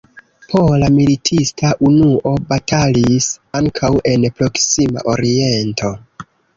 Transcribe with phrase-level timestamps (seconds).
[0.53, 3.29] Pola militista unuo batalis
[3.63, 5.97] ankaŭ en Proksima Oriento.